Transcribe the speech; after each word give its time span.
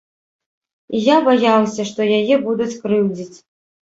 І 0.95 1.01
я 1.07 1.17
баяўся, 1.27 1.85
што 1.89 2.07
яе 2.19 2.35
будуць 2.47 2.67
крыўдзіць. 2.87 3.37